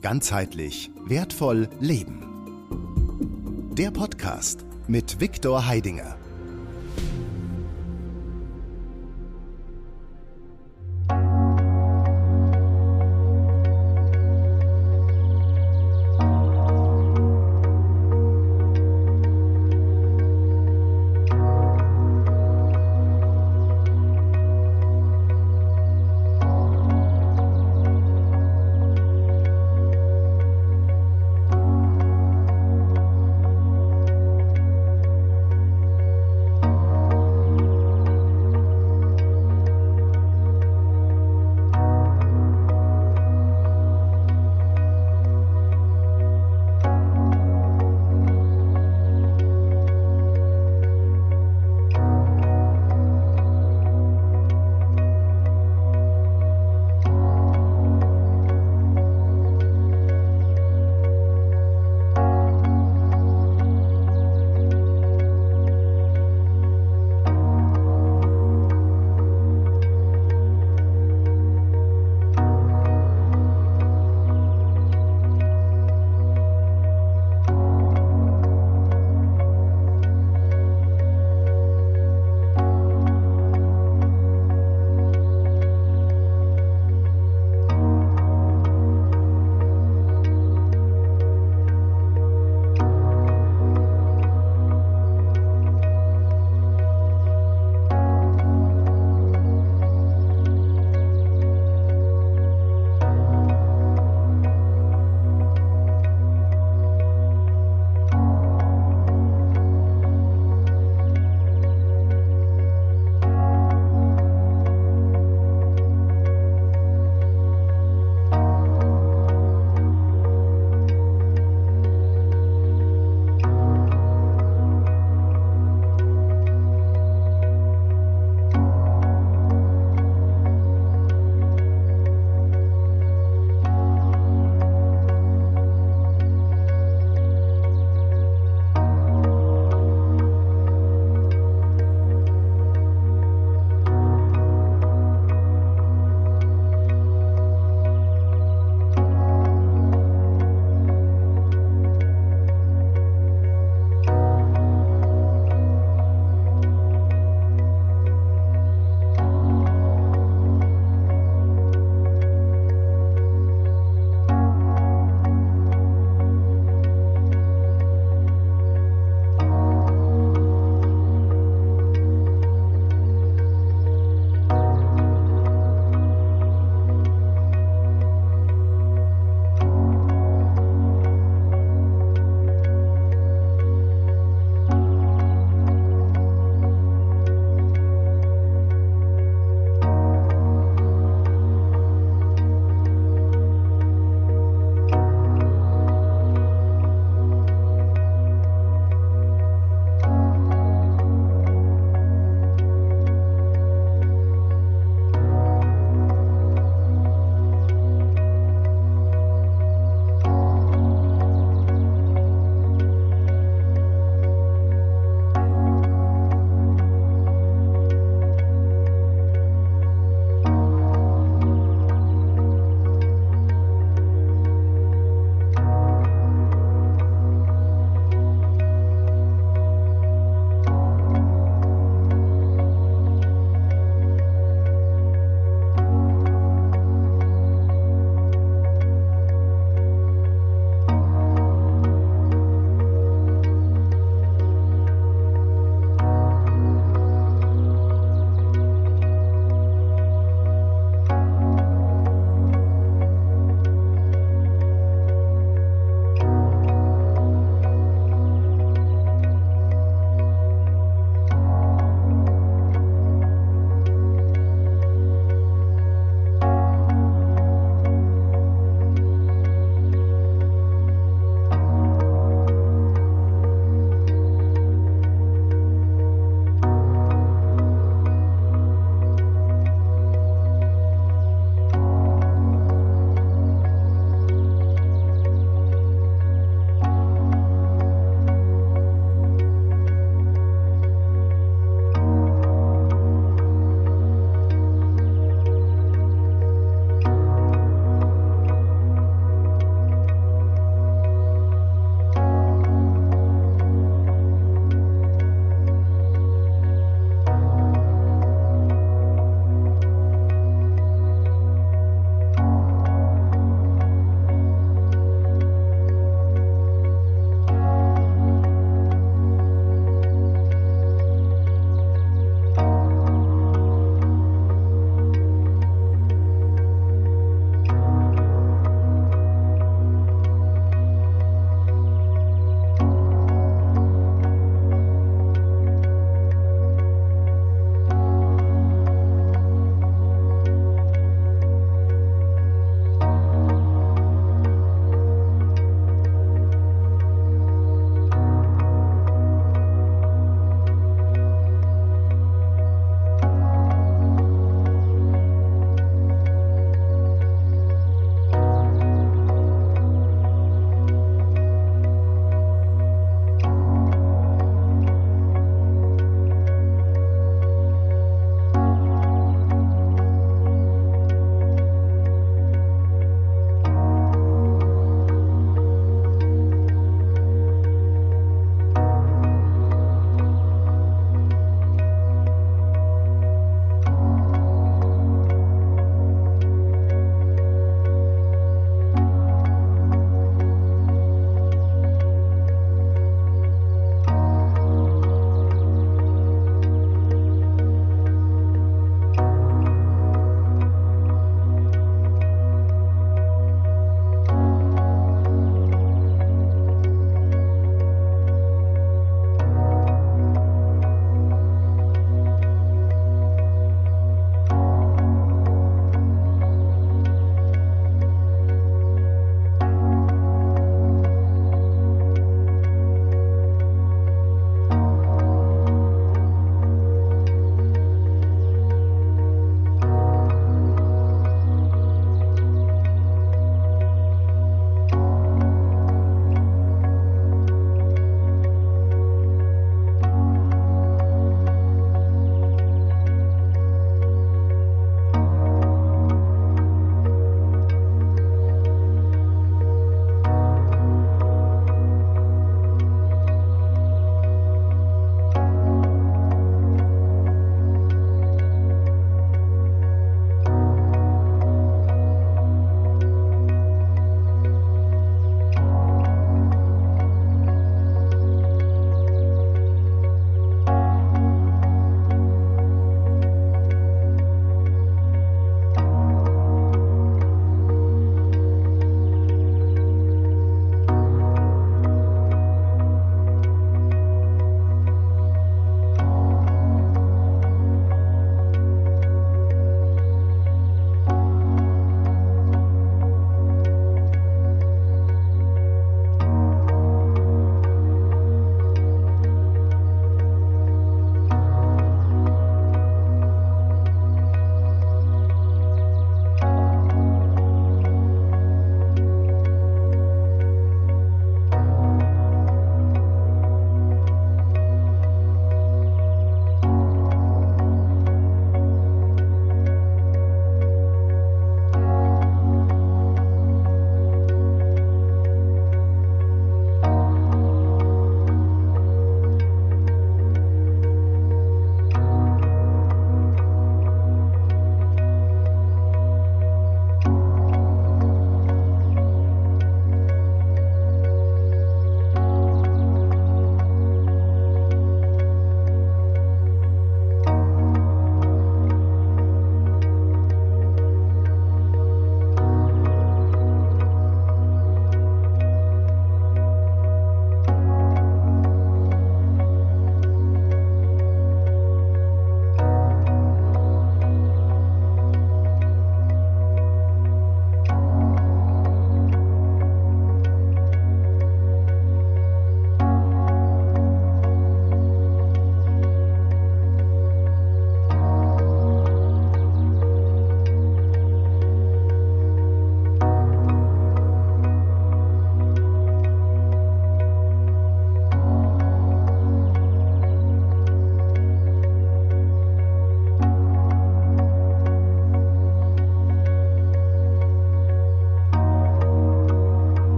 [0.00, 2.22] Ganzheitlich wertvoll leben.
[3.72, 6.17] Der Podcast mit Viktor Heidinger.